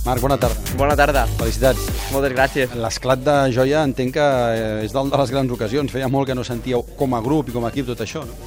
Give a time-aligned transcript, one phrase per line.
[0.00, 0.56] Marc, bona tarda.
[0.80, 1.26] Bona tarda.
[1.36, 1.82] Felicitats.
[2.08, 2.70] Moltes gràcies.
[2.80, 5.92] L'esclat de joia entenc que eh, és dalt de les grans ocasions.
[5.92, 8.38] Feia molt que no sentíeu com a grup i com a equip tot això, no?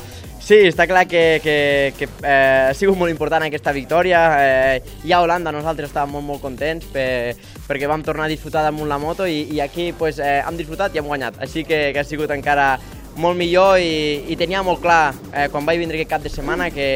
[0.44, 1.56] Sí, està clar que, que,
[1.96, 4.24] que eh, ha sigut molt important aquesta victòria.
[4.42, 7.38] Eh, ja a Holanda nosaltres estàvem molt, molt contents per,
[7.70, 10.98] perquè vam tornar a disfrutar damunt la moto i, i aquí pues, eh, hem disfrutat
[10.98, 11.38] i hem guanyat.
[11.46, 12.74] Així que, que ha sigut encara
[13.22, 16.72] molt millor i, i tenia molt clar eh, quan vaig vindre aquest cap de setmana
[16.74, 16.90] que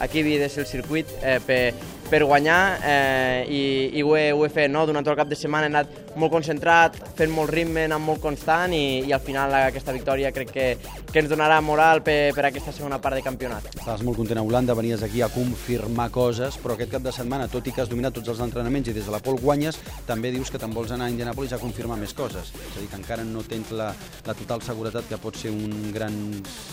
[0.00, 1.60] aquí havia de ser el circuit eh, per,
[2.08, 3.62] per guanyar eh, i,
[3.98, 4.84] i ho, he, ho he fet, no?
[4.88, 8.22] Durant tot el cap de setmana he anat molt concentrat, fent molt ritme, anant molt
[8.22, 10.66] constant i, i al final aquesta victòria crec que,
[11.12, 13.68] que ens donarà moral per, per aquesta segona part de campionat.
[13.74, 17.50] Estaves molt content a Holanda, venies aquí a confirmar coses, però aquest cap de setmana,
[17.52, 20.32] tot i que has dominat tots els entrenaments i des de la pol guanyes, també
[20.34, 22.52] dius que te'n vols anar a Indianapolis a confirmar més coses.
[22.56, 23.92] És a dir, que encara no tens la,
[24.26, 26.18] la total seguretat que pot ser un gran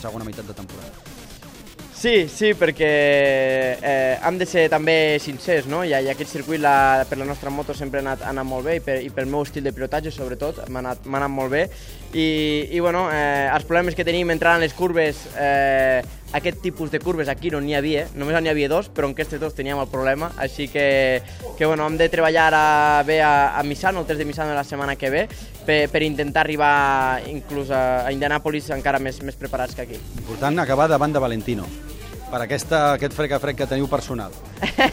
[0.02, 1.25] segona meitat de temporada.
[1.96, 2.88] Sí, sí, perquè
[3.80, 5.80] eh, hem de ser també sincers, no?
[5.88, 8.68] I, i aquest circuit la, per la nostra moto sempre ha anat, ha anat molt
[8.68, 11.64] bé i, per, i pel meu estil de pilotatge sobretot m'ha anat, anat molt bé
[12.12, 12.28] i,
[12.76, 17.00] i bueno, eh, els problemes que tenim entrant en les curves eh, aquest tipus de
[17.00, 19.90] curves aquí no n'hi havia, només n'hi havia dos, però en aquestes dos teníem el
[19.92, 21.22] problema, així que,
[21.58, 24.64] que bueno, hem de treballar a, bé a, a Misano, el test de Misano la
[24.64, 25.26] setmana que ve,
[25.66, 30.02] per, per intentar arribar inclús a, a Indianapolis encara més, més preparats que aquí.
[30.20, 31.68] Important acabar davant de Valentino
[32.26, 34.34] per aquesta, aquest frec a frec que teniu personal.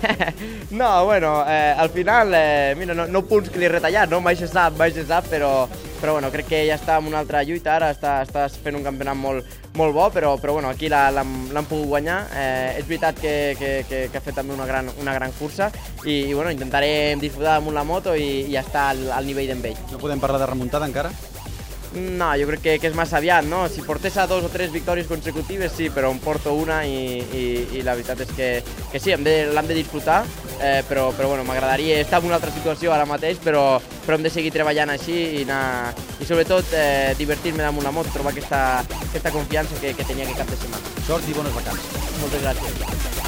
[0.70, 4.20] no, bueno, eh, al final, eh, mira, no, no punts que li he retallat, no?
[4.22, 5.66] Mai se sap, mai se sap, però,
[6.02, 8.82] però bueno, crec que ja està en una altra lluita ara, està, està fent un
[8.82, 12.18] campionat molt, molt bo, però, però bueno, aquí l'han pogut guanyar.
[12.34, 15.70] Eh, és veritat que, que, que, que ha fet també una gran, una gran cursa
[16.02, 19.62] i, i bueno, intentarem disfrutar amb la moto i, i estar al, al nivell d'en.
[19.94, 21.14] No podem parlar de remuntada encara?
[21.94, 23.66] No, jo crec que, que és massa aviat, no?
[23.68, 27.42] Si portés a dos o tres victòries consecutives, sí, però em porto una i, i,
[27.76, 28.48] i la veritat és que,
[28.88, 29.34] que sí, l'hem de,
[29.68, 30.22] de disfrutar,
[30.56, 34.24] eh, però, però bueno, m'agradaria estar en una altra situació ara mateix, però, però hem
[34.24, 38.80] de seguir treballant així i, anar, i sobretot eh, divertir-me damunt la moto, trobar aquesta,
[39.02, 40.96] aquesta confiança que, que tenia aquest cap de setmana.
[41.10, 42.08] Sort i bones vacances.
[42.22, 43.21] Moltes gràcies.